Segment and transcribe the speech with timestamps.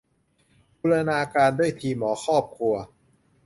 [0.79, 2.75] บูรณาการด้วยทีมหมอครอบครัว